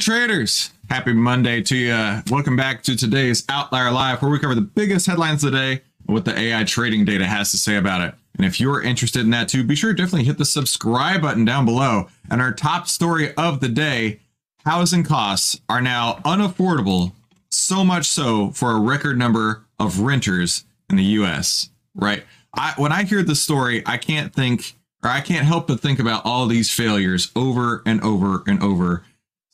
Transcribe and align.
traders. 0.00 0.70
Happy 0.88 1.12
Monday 1.12 1.60
to 1.60 1.76
you. 1.76 2.22
Welcome 2.30 2.56
back 2.56 2.82
to 2.84 2.96
today's 2.96 3.42
OVTLYR 3.42 3.92
Live, 3.92 4.22
where 4.22 4.30
we 4.30 4.38
cover 4.38 4.54
the 4.54 4.62
biggest 4.62 5.06
headlines 5.06 5.44
of 5.44 5.52
the 5.52 5.58
day 5.58 5.72
and 6.06 6.14
what 6.14 6.24
the 6.24 6.36
AI 6.36 6.64
trading 6.64 7.04
data 7.04 7.26
has 7.26 7.50
to 7.50 7.58
say 7.58 7.76
about 7.76 8.00
it. 8.00 8.14
And 8.36 8.46
if 8.46 8.58
you're 8.58 8.80
interested 8.80 9.20
in 9.20 9.30
that 9.30 9.50
too, 9.50 9.62
be 9.62 9.76
sure 9.76 9.92
to 9.92 9.96
definitely 9.96 10.24
hit 10.24 10.38
the 10.38 10.46
subscribe 10.46 11.20
button 11.20 11.44
down 11.44 11.66
below. 11.66 12.08
And 12.30 12.40
our 12.40 12.50
top 12.50 12.88
story 12.88 13.34
of 13.34 13.60
the 13.60 13.68
day 13.68 14.20
housing 14.64 15.04
costs 15.04 15.60
are 15.68 15.82
now 15.82 16.14
unaffordable, 16.24 17.12
so 17.50 17.84
much 17.84 18.06
so 18.06 18.52
for 18.52 18.70
a 18.70 18.80
record 18.80 19.18
number 19.18 19.66
of 19.78 20.00
renters 20.00 20.64
in 20.88 20.96
the 20.96 21.04
US, 21.04 21.68
right? 21.94 22.24
I, 22.54 22.72
when 22.78 22.90
I 22.90 23.02
hear 23.02 23.22
the 23.22 23.34
story, 23.34 23.82
I 23.84 23.98
can't 23.98 24.34
think 24.34 24.76
or 25.02 25.10
I 25.10 25.20
can't 25.20 25.46
help 25.46 25.66
but 25.66 25.80
think 25.80 25.98
about 25.98 26.24
all 26.24 26.46
these 26.46 26.70
failures 26.74 27.30
over 27.36 27.82
and 27.86 28.00
over 28.02 28.42
and 28.46 28.62
over 28.62 29.04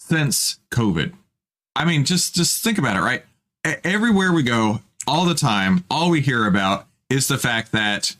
since 0.08 0.60
COVID. 0.70 1.12
I 1.74 1.84
mean, 1.84 2.04
just 2.04 2.34
just 2.34 2.62
think 2.62 2.78
about 2.78 2.96
it, 2.96 3.00
right? 3.00 3.24
Everywhere 3.84 4.32
we 4.32 4.42
go, 4.42 4.80
all 5.06 5.24
the 5.24 5.34
time, 5.34 5.84
all 5.90 6.10
we 6.10 6.20
hear 6.20 6.46
about 6.46 6.86
is 7.10 7.26
the 7.26 7.38
fact 7.38 7.72
that 7.72 8.14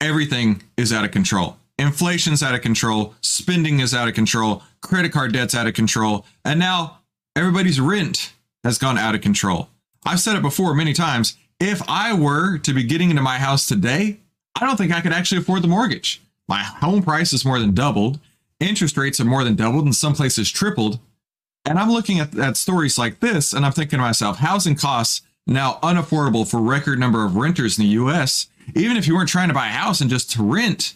everything 0.00 0.62
is 0.76 0.92
out 0.92 1.04
of 1.04 1.10
control. 1.10 1.56
Inflation's 1.78 2.42
out 2.42 2.54
of 2.54 2.62
control, 2.62 3.14
spending 3.20 3.80
is 3.80 3.94
out 3.94 4.08
of 4.08 4.14
control, 4.14 4.62
credit 4.80 5.12
card 5.12 5.32
debt's 5.32 5.54
out 5.54 5.66
of 5.66 5.74
control, 5.74 6.24
and 6.44 6.58
now 6.58 6.98
everybody's 7.36 7.80
rent 7.80 8.32
has 8.64 8.78
gone 8.78 8.98
out 8.98 9.14
of 9.14 9.20
control. 9.20 9.68
I've 10.06 10.20
said 10.20 10.36
it 10.36 10.42
before 10.42 10.74
many 10.74 10.92
times. 10.94 11.36
If 11.58 11.82
I 11.88 12.14
were 12.14 12.58
to 12.58 12.72
be 12.72 12.82
getting 12.82 13.10
into 13.10 13.22
my 13.22 13.36
house 13.36 13.66
today, 13.66 14.20
I 14.58 14.66
don't 14.66 14.76
think 14.76 14.92
I 14.92 15.02
could 15.02 15.12
actually 15.12 15.42
afford 15.42 15.62
the 15.62 15.68
mortgage. 15.68 16.22
My 16.48 16.62
home 16.62 17.02
price 17.02 17.34
is 17.34 17.44
more 17.44 17.58
than 17.58 17.74
doubled. 17.74 18.18
Interest 18.58 18.96
rates 18.96 19.18
have 19.18 19.26
more 19.26 19.44
than 19.44 19.54
doubled, 19.54 19.86
in 19.86 19.92
some 19.92 20.14
places 20.14 20.50
tripled. 20.50 20.98
And 21.64 21.78
I'm 21.78 21.90
looking 21.90 22.20
at, 22.20 22.36
at 22.38 22.56
stories 22.56 22.98
like 22.98 23.20
this, 23.20 23.52
and 23.52 23.64
I'm 23.66 23.72
thinking 23.72 23.98
to 23.98 24.02
myself, 24.02 24.38
housing 24.38 24.76
costs 24.76 25.22
now 25.46 25.78
unaffordable 25.82 26.48
for 26.48 26.60
record 26.60 26.98
number 26.98 27.24
of 27.24 27.36
renters 27.36 27.78
in 27.78 27.84
the 27.84 27.90
U.S. 27.92 28.46
Even 28.74 28.96
if 28.96 29.06
you 29.06 29.14
weren't 29.14 29.28
trying 29.28 29.48
to 29.48 29.54
buy 29.54 29.66
a 29.66 29.72
house 29.72 30.00
and 30.00 30.08
just 30.08 30.30
to 30.32 30.42
rent, 30.42 30.94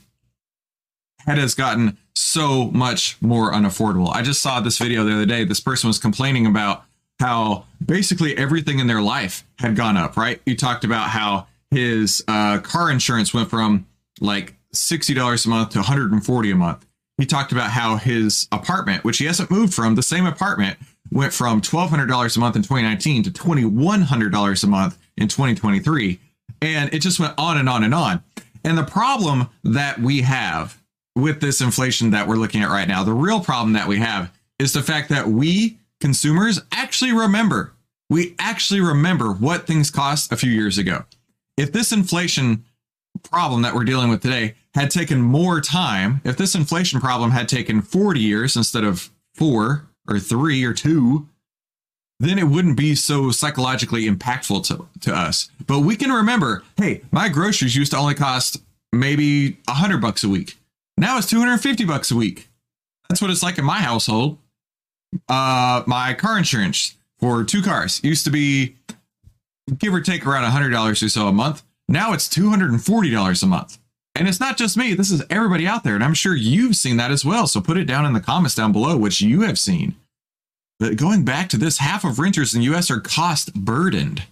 it 1.26 1.38
has 1.38 1.54
gotten 1.54 1.98
so 2.14 2.66
much 2.66 3.20
more 3.20 3.52
unaffordable. 3.52 4.14
I 4.14 4.22
just 4.22 4.42
saw 4.42 4.60
this 4.60 4.78
video 4.78 5.04
the 5.04 5.12
other 5.12 5.26
day. 5.26 5.44
This 5.44 5.60
person 5.60 5.88
was 5.88 5.98
complaining 5.98 6.46
about 6.46 6.84
how 7.20 7.64
basically 7.84 8.36
everything 8.36 8.78
in 8.78 8.86
their 8.86 9.02
life 9.02 9.44
had 9.58 9.76
gone 9.76 9.96
up, 9.96 10.16
right? 10.16 10.40
You 10.46 10.56
talked 10.56 10.84
about 10.84 11.10
how 11.10 11.46
his 11.70 12.24
uh, 12.28 12.58
car 12.58 12.90
insurance 12.90 13.32
went 13.32 13.50
from 13.50 13.86
like 14.20 14.54
$60 14.74 15.46
a 15.46 15.48
month 15.48 15.70
to 15.70 15.78
140 15.78 16.50
a 16.50 16.54
month. 16.54 16.86
He 17.16 17.26
talked 17.26 17.52
about 17.52 17.70
how 17.70 17.96
his 17.96 18.48
apartment, 18.50 19.04
which 19.04 19.18
he 19.18 19.26
hasn't 19.26 19.50
moved 19.50 19.72
from, 19.72 19.94
the 19.94 20.02
same 20.02 20.26
apartment 20.26 20.78
went 21.10 21.32
from 21.32 21.60
$1,200 21.60 22.36
a 22.36 22.40
month 22.40 22.56
in 22.56 22.62
2019 22.62 23.22
to 23.24 23.30
$2,100 23.30 24.64
a 24.64 24.66
month 24.66 24.98
in 25.16 25.28
2023. 25.28 26.18
And 26.60 26.92
it 26.92 27.00
just 27.00 27.20
went 27.20 27.34
on 27.38 27.56
and 27.56 27.68
on 27.68 27.84
and 27.84 27.94
on. 27.94 28.22
And 28.64 28.76
the 28.76 28.84
problem 28.84 29.48
that 29.62 30.00
we 30.00 30.22
have 30.22 30.80
with 31.14 31.40
this 31.40 31.60
inflation 31.60 32.10
that 32.10 32.26
we're 32.26 32.36
looking 32.36 32.62
at 32.62 32.70
right 32.70 32.88
now, 32.88 33.04
the 33.04 33.12
real 33.12 33.40
problem 33.40 33.74
that 33.74 33.86
we 33.86 33.98
have 33.98 34.32
is 34.58 34.72
the 34.72 34.82
fact 34.82 35.08
that 35.10 35.28
we 35.28 35.78
consumers 36.00 36.60
actually 36.72 37.12
remember. 37.12 37.72
We 38.10 38.34
actually 38.38 38.80
remember 38.80 39.32
what 39.32 39.66
things 39.66 39.90
cost 39.90 40.32
a 40.32 40.36
few 40.36 40.50
years 40.50 40.78
ago. 40.78 41.04
If 41.56 41.72
this 41.72 41.92
inflation 41.92 42.64
problem 43.22 43.62
that 43.62 43.74
we're 43.74 43.84
dealing 43.84 44.08
with 44.08 44.22
today 44.22 44.54
had 44.74 44.90
taken 44.90 45.20
more 45.20 45.60
time, 45.60 46.20
if 46.24 46.36
this 46.36 46.54
inflation 46.54 47.00
problem 47.00 47.30
had 47.30 47.48
taken 47.48 47.82
40 47.82 48.20
years 48.20 48.56
instead 48.56 48.84
of 48.84 49.10
four 49.34 49.86
or 50.08 50.18
three 50.18 50.64
or 50.64 50.72
two, 50.72 51.28
then 52.20 52.38
it 52.38 52.44
wouldn't 52.44 52.76
be 52.76 52.94
so 52.94 53.30
psychologically 53.30 54.08
impactful 54.08 54.66
to, 54.66 54.86
to 55.00 55.14
us. 55.14 55.50
But 55.66 55.80
we 55.80 55.96
can 55.96 56.10
remember, 56.10 56.62
hey, 56.76 57.02
my 57.10 57.28
groceries 57.28 57.76
used 57.76 57.92
to 57.92 57.98
only 57.98 58.14
cost 58.14 58.62
maybe 58.92 59.58
a 59.68 59.74
hundred 59.74 60.00
bucks 60.00 60.22
a 60.22 60.28
week. 60.28 60.56
Now 60.96 61.18
it's 61.18 61.28
250 61.28 61.84
bucks 61.84 62.10
a 62.10 62.16
week. 62.16 62.48
That's 63.08 63.20
what 63.20 63.30
it's 63.30 63.42
like 63.42 63.58
in 63.58 63.64
my 63.64 63.78
household 63.78 64.38
uh, 65.28 65.82
my 65.86 66.14
car 66.14 66.38
insurance 66.38 66.96
for 67.18 67.44
two 67.44 67.62
cars 67.62 68.00
used 68.02 68.24
to 68.24 68.30
be 68.30 68.76
give 69.78 69.94
or 69.94 70.00
take 70.00 70.26
around 70.26 70.50
$100 70.50 71.02
or 71.02 71.08
so 71.08 71.28
a 71.28 71.32
month. 71.32 71.62
Now 71.88 72.12
it's 72.12 72.28
$240 72.28 73.42
a 73.42 73.46
month. 73.46 73.78
And 74.16 74.28
it's 74.28 74.40
not 74.40 74.56
just 74.56 74.76
me, 74.76 74.94
this 74.94 75.10
is 75.10 75.24
everybody 75.28 75.66
out 75.66 75.82
there. 75.82 75.96
And 75.96 76.04
I'm 76.04 76.14
sure 76.14 76.36
you've 76.36 76.76
seen 76.76 76.96
that 76.98 77.10
as 77.10 77.24
well. 77.24 77.46
So 77.46 77.60
put 77.60 77.76
it 77.76 77.84
down 77.84 78.06
in 78.06 78.12
the 78.12 78.20
comments 78.20 78.54
down 78.54 78.70
below, 78.70 78.96
which 78.96 79.20
you 79.20 79.40
have 79.42 79.58
seen. 79.58 79.96
But 80.78 80.96
going 80.96 81.24
back 81.24 81.48
to 81.50 81.56
this, 81.56 81.78
half 81.78 82.04
of 82.04 82.18
renters 82.18 82.54
in 82.54 82.60
the 82.60 82.74
US 82.74 82.90
are 82.90 83.00
cost 83.00 83.54
burdened, 83.54 84.24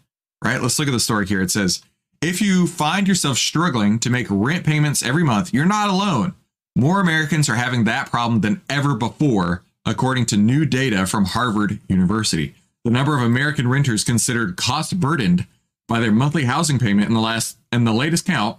right? 0.42 0.60
Let's 0.60 0.78
look 0.78 0.88
at 0.88 0.92
the 0.92 1.00
story 1.00 1.26
here. 1.26 1.42
It 1.42 1.50
says, 1.50 1.82
if 2.20 2.40
you 2.40 2.68
find 2.68 3.08
yourself 3.08 3.38
struggling 3.38 3.98
to 4.00 4.10
make 4.10 4.28
rent 4.30 4.64
payments 4.64 5.02
every 5.02 5.24
month, 5.24 5.52
you're 5.52 5.66
not 5.66 5.90
alone. 5.90 6.34
More 6.76 7.00
Americans 7.00 7.48
are 7.48 7.56
having 7.56 7.84
that 7.84 8.10
problem 8.10 8.40
than 8.40 8.62
ever 8.70 8.94
before, 8.94 9.64
according 9.84 10.26
to 10.26 10.36
new 10.36 10.64
data 10.64 11.06
from 11.06 11.26
Harvard 11.26 11.80
University. 11.88 12.54
The 12.84 12.90
number 12.90 13.16
of 13.16 13.22
American 13.22 13.66
renters 13.66 14.04
considered 14.04 14.56
cost 14.56 15.00
burdened 15.00 15.46
by 15.92 16.00
their 16.00 16.10
monthly 16.10 16.44
housing 16.44 16.78
payment 16.78 17.06
in 17.06 17.12
the 17.12 17.20
last 17.20 17.58
in 17.70 17.84
the 17.84 17.92
latest 17.92 18.24
count 18.24 18.56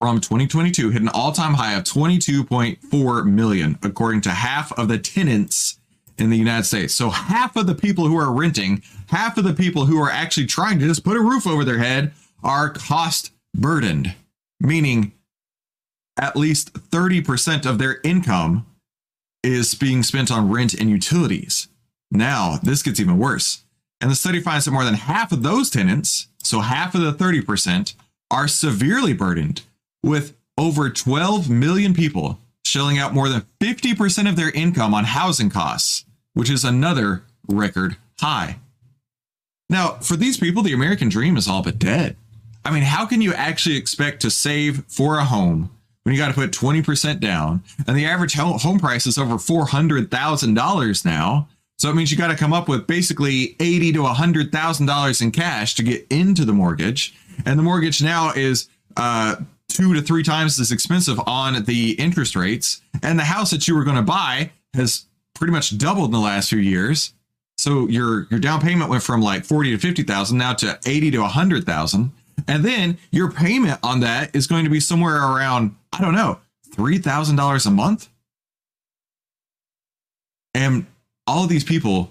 from 0.00 0.20
2022 0.20 0.90
hit 0.90 1.00
an 1.00 1.08
all-time 1.08 1.54
high 1.54 1.74
of 1.74 1.84
22.4 1.84 3.24
million 3.24 3.78
according 3.84 4.20
to 4.20 4.30
half 4.30 4.76
of 4.76 4.88
the 4.88 4.98
tenants 4.98 5.78
in 6.18 6.28
the 6.28 6.36
United 6.36 6.64
States. 6.64 6.92
So 6.92 7.10
half 7.10 7.54
of 7.54 7.68
the 7.68 7.74
people 7.76 8.08
who 8.08 8.16
are 8.16 8.32
renting, 8.32 8.82
half 9.10 9.38
of 9.38 9.44
the 9.44 9.54
people 9.54 9.86
who 9.86 10.02
are 10.02 10.10
actually 10.10 10.46
trying 10.46 10.80
to 10.80 10.88
just 10.88 11.04
put 11.04 11.16
a 11.16 11.20
roof 11.20 11.46
over 11.46 11.64
their 11.64 11.78
head 11.78 12.12
are 12.42 12.68
cost 12.70 13.30
burdened, 13.54 14.16
meaning 14.58 15.12
at 16.18 16.36
least 16.36 16.72
30% 16.72 17.64
of 17.64 17.78
their 17.78 18.00
income 18.02 18.66
is 19.44 19.76
being 19.76 20.02
spent 20.02 20.32
on 20.32 20.50
rent 20.50 20.74
and 20.74 20.90
utilities. 20.90 21.68
Now, 22.10 22.58
this 22.60 22.82
gets 22.82 22.98
even 22.98 23.18
worse. 23.18 23.62
And 24.00 24.10
the 24.10 24.16
study 24.16 24.40
finds 24.40 24.64
that 24.64 24.70
more 24.70 24.84
than 24.84 24.94
half 24.94 25.30
of 25.30 25.42
those 25.42 25.68
tenants, 25.68 26.28
so 26.50 26.60
half 26.60 26.94
of 26.94 27.00
the 27.00 27.12
30%, 27.12 27.94
are 28.30 28.48
severely 28.48 29.12
burdened 29.12 29.62
with 30.02 30.36
over 30.58 30.90
12 30.90 31.48
million 31.48 31.94
people 31.94 32.38
shelling 32.64 32.98
out 32.98 33.14
more 33.14 33.28
than 33.28 33.46
50% 33.60 34.28
of 34.28 34.36
their 34.36 34.50
income 34.50 34.94
on 34.94 35.04
housing 35.04 35.50
costs, 35.50 36.04
which 36.34 36.50
is 36.50 36.64
another 36.64 37.22
record 37.48 37.96
high. 38.20 38.56
Now, 39.68 39.92
for 40.00 40.16
these 40.16 40.36
people, 40.36 40.62
the 40.62 40.72
American 40.72 41.08
dream 41.08 41.36
is 41.36 41.48
all 41.48 41.62
but 41.62 41.78
dead. 41.78 42.16
I 42.64 42.70
mean, 42.70 42.82
how 42.82 43.06
can 43.06 43.22
you 43.22 43.32
actually 43.32 43.76
expect 43.76 44.20
to 44.22 44.30
save 44.30 44.84
for 44.86 45.18
a 45.18 45.24
home 45.24 45.70
when 46.02 46.14
you 46.14 46.20
got 46.20 46.28
to 46.28 46.34
put 46.34 46.50
20% 46.50 47.20
down 47.20 47.62
and 47.86 47.96
the 47.96 48.06
average 48.06 48.34
home 48.34 48.78
price 48.78 49.06
is 49.06 49.18
over 49.18 49.34
$400,000 49.34 51.04
now. 51.04 51.48
So 51.80 51.88
it 51.88 51.96
means 51.96 52.12
you 52.12 52.18
got 52.18 52.28
to 52.28 52.36
come 52.36 52.52
up 52.52 52.68
with 52.68 52.86
basically 52.86 53.56
80 53.58 53.92
to 53.94 54.00
$100,000 54.00 55.22
in 55.22 55.30
cash 55.30 55.74
to 55.76 55.82
get 55.82 56.06
into 56.10 56.44
the 56.44 56.52
mortgage. 56.52 57.14
And 57.46 57.58
the 57.58 57.62
mortgage 57.62 58.02
now 58.02 58.32
is 58.36 58.68
uh, 58.98 59.36
two 59.68 59.94
to 59.94 60.02
three 60.02 60.22
times 60.22 60.60
as 60.60 60.72
expensive 60.72 61.18
on 61.26 61.64
the 61.64 61.92
interest 61.92 62.36
rates. 62.36 62.82
And 63.02 63.18
the 63.18 63.24
house 63.24 63.50
that 63.52 63.66
you 63.66 63.74
were 63.74 63.84
going 63.84 63.96
to 63.96 64.02
buy 64.02 64.50
has 64.74 65.06
pretty 65.34 65.54
much 65.54 65.78
doubled 65.78 66.08
in 66.08 66.12
the 66.12 66.18
last 66.18 66.50
few 66.50 66.58
years. 66.58 67.14
So 67.56 67.88
your 67.88 68.26
your 68.30 68.40
down 68.40 68.60
payment 68.60 68.90
went 68.90 69.02
from 69.02 69.22
like 69.22 69.46
40 69.46 69.70
to 69.70 69.78
50,000 69.78 70.36
now 70.36 70.52
to 70.52 70.78
80 70.84 71.12
to 71.12 71.18
a 71.18 71.22
100,000. 71.22 72.12
And 72.46 72.62
then 72.62 72.98
your 73.10 73.32
payment 73.32 73.80
on 73.82 74.00
that 74.00 74.36
is 74.36 74.46
going 74.46 74.64
to 74.64 74.70
be 74.70 74.80
somewhere 74.80 75.16
around, 75.16 75.74
I 75.94 76.02
don't 76.02 76.14
know, 76.14 76.40
$3,000 76.76 77.66
a 77.66 77.70
month. 77.70 78.10
And 80.52 80.84
all 81.30 81.46
these 81.46 81.64
people, 81.64 82.10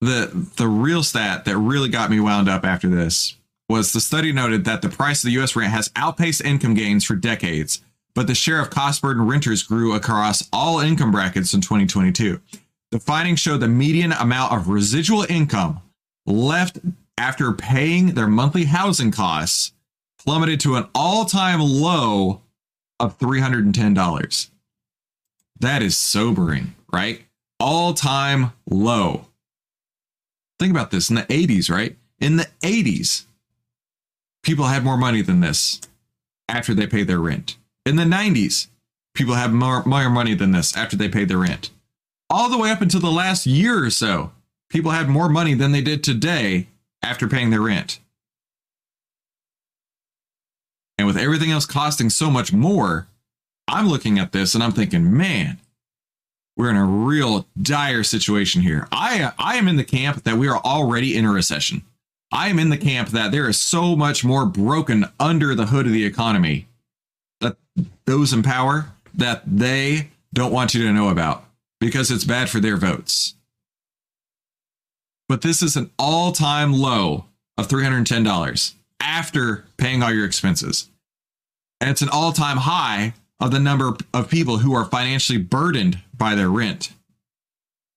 the 0.00 0.30
the 0.56 0.66
real 0.66 1.02
stat 1.02 1.44
that 1.44 1.58
really 1.58 1.90
got 1.90 2.10
me 2.10 2.18
wound 2.18 2.48
up 2.48 2.64
after 2.64 2.88
this 2.88 3.36
was 3.68 3.92
the 3.92 4.00
study 4.00 4.32
noted 4.32 4.64
that 4.64 4.80
the 4.80 4.88
price 4.88 5.22
of 5.22 5.28
the 5.28 5.40
US 5.40 5.54
rent 5.54 5.70
has 5.70 5.90
outpaced 5.94 6.42
income 6.42 6.74
gains 6.74 7.04
for 7.04 7.14
decades, 7.14 7.82
but 8.14 8.26
the 8.26 8.34
share 8.34 8.60
of 8.60 8.70
cost 8.70 9.02
burden 9.02 9.26
renters 9.26 9.62
grew 9.62 9.92
across 9.92 10.48
all 10.52 10.80
income 10.80 11.12
brackets 11.12 11.52
in 11.52 11.60
2022. 11.60 12.40
The 12.90 12.98
findings 12.98 13.38
show 13.40 13.58
the 13.58 13.68
median 13.68 14.12
amount 14.12 14.52
of 14.52 14.68
residual 14.68 15.26
income 15.28 15.82
left 16.26 16.78
after 17.18 17.52
paying 17.52 18.14
their 18.14 18.26
monthly 18.26 18.64
housing 18.64 19.12
costs 19.12 19.72
plummeted 20.18 20.60
to 20.60 20.76
an 20.76 20.88
all-time 20.94 21.60
low 21.60 22.40
of 22.98 23.18
$310. 23.18 24.50
That 25.60 25.82
is 25.82 25.96
sobering, 25.96 26.74
right? 26.92 27.22
All-time 27.60 28.52
low. 28.68 29.26
Think 30.58 30.70
about 30.72 30.90
this 30.90 31.10
in 31.10 31.16
the 31.16 31.22
80s, 31.22 31.70
right? 31.70 31.96
In 32.18 32.36
the 32.36 32.48
80s, 32.62 33.24
people 34.42 34.66
had 34.66 34.82
more 34.84 34.96
money 34.96 35.22
than 35.22 35.40
this 35.40 35.80
after 36.48 36.74
they 36.74 36.86
paid 36.86 37.06
their 37.06 37.20
rent. 37.20 37.56
In 37.86 37.96
the 37.96 38.04
90s, 38.04 38.68
people 39.14 39.34
had 39.34 39.52
more, 39.52 39.84
more 39.84 40.10
money 40.10 40.34
than 40.34 40.52
this 40.52 40.76
after 40.76 40.96
they 40.96 41.08
paid 41.08 41.28
their 41.28 41.38
rent. 41.38 41.70
all 42.30 42.48
the 42.48 42.56
way 42.56 42.70
up 42.70 42.80
until 42.80 43.00
the 43.00 43.10
last 43.10 43.46
year 43.46 43.84
or 43.84 43.90
so, 43.90 44.30
people 44.70 44.92
had 44.92 45.08
more 45.08 45.28
money 45.28 45.54
than 45.54 45.72
they 45.72 45.82
did 45.82 46.02
today 46.04 46.68
after 47.02 47.26
paying 47.26 47.50
their 47.50 47.60
rent. 47.60 47.98
And 50.96 51.06
with 51.06 51.16
everything 51.16 51.50
else 51.50 51.66
costing 51.66 52.10
so 52.10 52.30
much 52.30 52.52
more, 52.52 53.08
I'm 53.66 53.88
looking 53.88 54.18
at 54.18 54.32
this 54.32 54.54
and 54.54 54.62
I'm 54.62 54.72
thinking, 54.72 55.16
man, 55.16 55.58
we're 56.60 56.68
in 56.68 56.76
a 56.76 56.84
real 56.84 57.46
dire 57.62 58.02
situation 58.02 58.60
here. 58.60 58.86
I 58.92 59.32
I 59.38 59.56
am 59.56 59.66
in 59.66 59.76
the 59.76 59.84
camp 59.84 60.24
that 60.24 60.36
we 60.36 60.46
are 60.46 60.58
already 60.58 61.16
in 61.16 61.24
a 61.24 61.32
recession. 61.32 61.80
I 62.30 62.48
am 62.48 62.58
in 62.58 62.68
the 62.68 62.76
camp 62.76 63.08
that 63.08 63.32
there 63.32 63.48
is 63.48 63.58
so 63.58 63.96
much 63.96 64.26
more 64.26 64.44
broken 64.44 65.06
under 65.18 65.54
the 65.54 65.64
hood 65.64 65.86
of 65.86 65.92
the 65.92 66.04
economy 66.04 66.66
that 67.40 67.56
those 68.04 68.34
in 68.34 68.42
power 68.42 68.90
that 69.14 69.42
they 69.46 70.10
don't 70.34 70.52
want 70.52 70.74
you 70.74 70.86
to 70.86 70.92
know 70.92 71.08
about 71.08 71.44
because 71.80 72.10
it's 72.10 72.24
bad 72.24 72.50
for 72.50 72.60
their 72.60 72.76
votes. 72.76 73.36
But 75.30 75.40
this 75.40 75.62
is 75.62 75.76
an 75.76 75.90
all-time 75.98 76.74
low 76.74 77.24
of 77.56 77.68
$310 77.68 78.74
after 79.00 79.64
paying 79.78 80.02
all 80.02 80.12
your 80.12 80.26
expenses. 80.26 80.90
And 81.80 81.88
it's 81.88 82.02
an 82.02 82.10
all-time 82.10 82.58
high 82.58 83.14
of 83.40 83.50
the 83.50 83.58
number 83.58 83.96
of 84.12 84.28
people 84.28 84.58
who 84.58 84.74
are 84.74 84.84
financially 84.84 85.38
burdened 85.38 86.00
by 86.16 86.34
their 86.34 86.50
rent. 86.50 86.92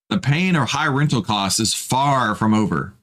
The 0.10 0.18
pain 0.18 0.56
of 0.56 0.70
high 0.70 0.88
rental 0.88 1.22
costs 1.22 1.60
is 1.60 1.74
far 1.74 2.36
from 2.36 2.54
over. 2.54 2.94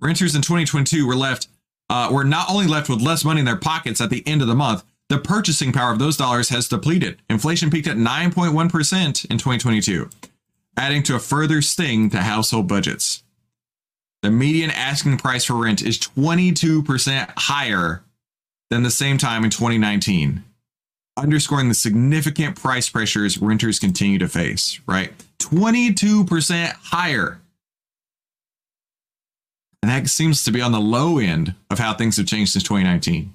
Renters 0.00 0.34
in 0.34 0.42
2022 0.42 1.06
were 1.06 1.14
left 1.14 1.48
uh, 1.88 2.08
were 2.10 2.24
not 2.24 2.50
only 2.50 2.66
left 2.66 2.88
with 2.88 3.00
less 3.00 3.24
money 3.24 3.38
in 3.40 3.46
their 3.46 3.56
pockets 3.56 4.00
at 4.00 4.10
the 4.10 4.26
end 4.26 4.42
of 4.42 4.48
the 4.48 4.54
month, 4.54 4.82
the 5.08 5.18
purchasing 5.18 5.72
power 5.72 5.92
of 5.92 6.00
those 6.00 6.16
dollars 6.16 6.48
has 6.48 6.66
depleted. 6.66 7.22
Inflation 7.30 7.70
peaked 7.70 7.86
at 7.86 7.96
9.1% 7.96 8.50
in 9.30 9.38
2022, 9.38 10.10
adding 10.76 11.04
to 11.04 11.14
a 11.14 11.20
further 11.20 11.62
sting 11.62 12.10
to 12.10 12.18
household 12.18 12.66
budgets. 12.66 13.22
The 14.22 14.30
median 14.32 14.70
asking 14.70 15.18
price 15.18 15.44
for 15.44 15.54
rent 15.54 15.82
is 15.82 15.98
22% 16.00 17.32
higher 17.36 18.02
than 18.70 18.82
the 18.82 18.90
same 18.90 19.16
time 19.18 19.44
in 19.44 19.50
2019 19.50 20.42
underscoring 21.16 21.68
the 21.68 21.74
significant 21.74 22.56
price 22.56 22.88
pressures 22.88 23.38
renters 23.38 23.78
continue 23.78 24.18
to 24.18 24.28
face, 24.28 24.80
right? 24.86 25.12
22% 25.38 26.68
higher. 26.82 27.40
And 29.82 29.90
that 29.90 30.08
seems 30.08 30.44
to 30.44 30.50
be 30.50 30.60
on 30.60 30.72
the 30.72 30.80
low 30.80 31.18
end 31.18 31.54
of 31.70 31.78
how 31.78 31.94
things 31.94 32.16
have 32.16 32.26
changed 32.26 32.52
since 32.52 32.64
2019. 32.64 33.32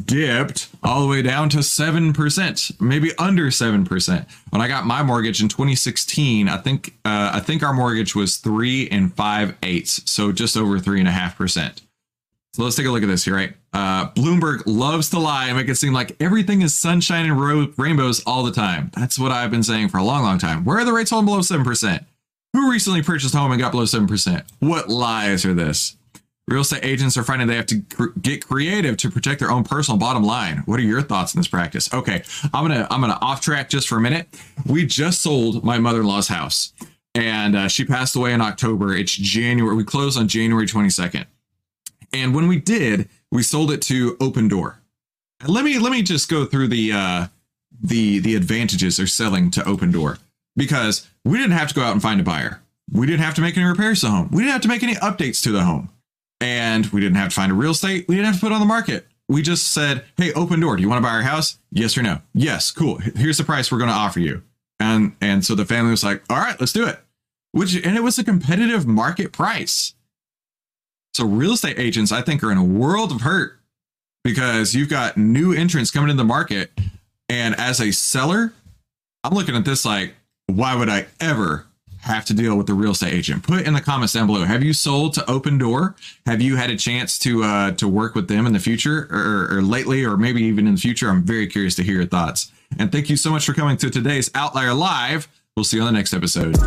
dipped 0.05 0.69
all 0.83 1.01
the 1.01 1.07
way 1.07 1.21
down 1.21 1.49
to 1.49 1.61
seven 1.61 2.11
percent, 2.11 2.71
maybe 2.79 3.15
under 3.17 3.51
seven 3.51 3.85
percent. 3.85 4.27
When 4.49 4.61
I 4.61 4.67
got 4.67 4.85
my 4.85 5.03
mortgage 5.03 5.41
in 5.41 5.47
2016, 5.47 6.49
I 6.49 6.57
think 6.57 6.97
uh, 7.05 7.31
I 7.33 7.39
think 7.39 7.61
our 7.61 7.73
mortgage 7.73 8.15
was 8.15 8.37
three 8.37 8.89
and 8.89 9.13
five 9.15 9.55
eighths, 9.61 10.09
so 10.09 10.31
just 10.31 10.57
over 10.57 10.79
three 10.79 10.99
and 10.99 11.07
a 11.07 11.11
half 11.11 11.37
percent. 11.37 11.81
So 12.53 12.63
let's 12.63 12.75
take 12.75 12.85
a 12.85 12.89
look 12.89 13.03
at 13.03 13.07
this 13.07 13.25
here, 13.25 13.35
right? 13.35 13.53
Uh, 13.75 14.09
Bloomberg 14.11 14.63
loves 14.65 15.09
to 15.09 15.19
lie 15.19 15.47
and 15.47 15.57
make 15.57 15.67
it 15.67 15.75
seem 15.75 15.91
like 15.91 16.15
everything 16.21 16.61
is 16.61 16.73
sunshine 16.77 17.25
and 17.25 17.37
ro- 17.37 17.73
rainbows 17.77 18.23
all 18.25 18.43
the 18.43 18.51
time. 18.53 18.89
That's 18.95 19.19
what 19.19 19.33
I've 19.33 19.51
been 19.51 19.63
saying 19.63 19.89
for 19.89 19.97
a 19.97 20.03
long, 20.03 20.23
long 20.23 20.37
time. 20.39 20.63
Where 20.63 20.77
are 20.77 20.85
the 20.85 20.93
rates 20.93 21.09
holding 21.11 21.25
below 21.25 21.39
7%? 21.39 22.05
Who 22.53 22.71
recently 22.71 23.01
purchased 23.03 23.35
a 23.35 23.37
home 23.37 23.51
and 23.51 23.59
got 23.59 23.71
below 23.73 23.83
7%? 23.83 24.43
What 24.59 24.87
lies 24.87 25.43
are 25.43 25.53
this? 25.53 25.97
Real 26.47 26.61
estate 26.61 26.85
agents 26.85 27.17
are 27.17 27.23
finding 27.23 27.47
they 27.49 27.55
have 27.57 27.65
to 27.65 27.81
cr- 27.81 28.17
get 28.21 28.47
creative 28.47 28.95
to 28.97 29.11
protect 29.11 29.41
their 29.41 29.51
own 29.51 29.65
personal 29.65 29.97
bottom 29.97 30.23
line. 30.23 30.59
What 30.59 30.79
are 30.79 30.83
your 30.83 31.01
thoughts 31.01 31.35
on 31.35 31.41
this 31.41 31.47
practice? 31.49 31.93
Okay, 31.93 32.23
I'm 32.53 32.65
gonna 32.67 32.87
I'm 32.91 33.01
gonna 33.01 33.17
off 33.19 33.41
track 33.41 33.67
just 33.67 33.87
for 33.89 33.97
a 33.97 34.01
minute. 34.01 34.27
We 34.65 34.85
just 34.85 35.21
sold 35.21 35.63
my 35.65 35.79
mother-in-law's 35.79 36.27
house, 36.27 36.71
and 37.15 37.55
uh, 37.55 37.67
she 37.67 37.83
passed 37.83 38.15
away 38.15 38.31
in 38.31 38.41
October. 38.41 38.95
It's 38.95 39.11
January. 39.11 39.75
We 39.75 39.83
closed 39.83 40.19
on 40.19 40.27
January 40.27 40.67
22nd. 40.67 41.25
And 42.13 42.33
when 42.35 42.47
we 42.47 42.59
did, 42.59 43.09
we 43.31 43.43
sold 43.43 43.71
it 43.71 43.81
to 43.83 44.15
Opendoor. 44.17 44.75
And 45.41 45.49
let 45.49 45.65
me 45.65 45.79
let 45.79 45.91
me 45.91 46.01
just 46.01 46.29
go 46.29 46.45
through 46.45 46.69
the 46.69 46.91
uh, 46.91 47.27
the 47.81 48.19
the 48.19 48.35
advantages 48.35 48.99
of 48.99 49.09
selling 49.09 49.51
to 49.51 49.61
Opendoor 49.61 50.19
because 50.55 51.07
we 51.23 51.37
didn't 51.37 51.57
have 51.57 51.69
to 51.69 51.75
go 51.75 51.81
out 51.81 51.91
and 51.91 52.01
find 52.01 52.19
a 52.19 52.23
buyer. 52.23 52.61
We 52.91 53.05
didn't 53.07 53.21
have 53.21 53.33
to 53.35 53.41
make 53.41 53.57
any 53.57 53.65
repairs 53.65 54.01
to 54.01 54.07
the 54.07 54.11
home. 54.11 54.29
We 54.31 54.43
didn't 54.43 54.53
have 54.53 54.61
to 54.61 54.67
make 54.67 54.83
any 54.83 54.95
updates 54.95 55.41
to 55.43 55.51
the 55.51 55.63
home. 55.63 55.89
And 56.39 56.85
we 56.87 57.01
didn't 57.01 57.15
have 57.15 57.29
to 57.29 57.35
find 57.35 57.51
a 57.51 57.55
real 57.55 57.71
estate. 57.71 58.07
We 58.07 58.15
didn't 58.15 58.27
have 58.27 58.35
to 58.35 58.41
put 58.41 58.51
on 58.51 58.59
the 58.59 58.65
market. 58.65 59.07
We 59.27 59.41
just 59.41 59.71
said, 59.73 60.05
"Hey, 60.17 60.31
Opendoor, 60.31 60.77
do 60.77 60.83
you 60.83 60.89
want 60.89 60.99
to 60.99 61.07
buy 61.07 61.15
our 61.15 61.23
house? 61.23 61.57
Yes 61.71 61.97
or 61.97 62.03
no? 62.03 62.21
Yes, 62.33 62.71
cool. 62.71 62.97
Here's 62.97 63.37
the 63.37 63.43
price 63.43 63.71
we're 63.71 63.79
going 63.79 63.89
to 63.89 63.95
offer 63.95 64.19
you." 64.19 64.43
And 64.79 65.15
and 65.19 65.43
so 65.43 65.55
the 65.55 65.65
family 65.65 65.91
was 65.91 66.03
like, 66.03 66.23
"All 66.29 66.37
right, 66.37 66.59
let's 66.59 66.73
do 66.73 66.85
it." 66.87 66.99
Which 67.51 67.75
and 67.75 67.97
it 67.97 68.03
was 68.03 68.19
a 68.19 68.23
competitive 68.23 68.85
market 68.85 69.31
price. 69.31 69.93
So 71.15 71.25
real 71.25 71.53
estate 71.53 71.79
agents, 71.79 72.11
I 72.11 72.21
think, 72.21 72.43
are 72.43 72.51
in 72.51 72.57
a 72.57 72.63
world 72.63 73.09
of 73.13 73.21
hurt 73.21 73.57
because 74.25 74.75
you've 74.75 74.89
got 74.89 75.15
new 75.15 75.53
entrants 75.53 75.89
coming 75.89 76.09
into 76.09 76.21
the 76.21 76.27
market. 76.27 76.71
And 77.29 77.55
as 77.55 77.79
a 77.79 77.91
seller, 77.91 78.51
I'm 79.23 79.33
looking 79.33 79.55
at 79.55 79.63
this 79.63 79.85
like, 79.85 80.13
why 80.47 80.75
would 80.75 80.89
I 80.89 81.05
ever 81.21 81.67
have 82.01 82.25
to 82.25 82.33
deal 82.33 82.57
with 82.57 82.67
the 82.67 82.73
real 82.73 82.91
estate 82.91 83.13
agent? 83.13 83.43
Put 83.43 83.65
in 83.65 83.75
the 83.75 83.79
comments 83.79 84.11
down 84.11 84.27
below. 84.27 84.43
Have 84.43 84.61
you 84.61 84.73
sold 84.73 85.13
to 85.13 85.21
Opendoor? 85.21 85.95
Have 86.25 86.41
you 86.41 86.57
had 86.57 86.69
a 86.69 86.75
chance 86.75 87.17
to 87.19 87.45
uh, 87.45 87.71
to 87.71 87.87
work 87.87 88.13
with 88.13 88.27
them 88.27 88.45
in 88.45 88.51
the 88.51 88.59
future 88.59 89.07
or, 89.09 89.57
or 89.57 89.61
lately, 89.61 90.03
or 90.03 90.17
maybe 90.17 90.43
even 90.43 90.67
in 90.67 90.75
the 90.75 90.81
future? 90.81 91.09
I'm 91.09 91.23
very 91.23 91.47
curious 91.47 91.75
to 91.75 91.83
hear 91.83 91.95
your 91.95 92.07
thoughts. 92.07 92.51
And 92.77 92.91
thank 92.91 93.09
you 93.09 93.15
so 93.15 93.31
much 93.31 93.45
for 93.45 93.53
coming 93.53 93.77
to 93.77 93.89
today's 93.89 94.27
OVTLYR 94.31 94.77
Live. 94.77 95.29
We'll 95.55 95.63
see 95.63 95.77
you 95.77 95.83
on 95.83 95.93
the 95.93 95.97
next 95.97 96.13
episode. 96.13 96.57